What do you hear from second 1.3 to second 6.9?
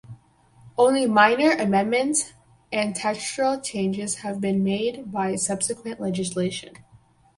amendments and textural changes have been made by subsequent legislation.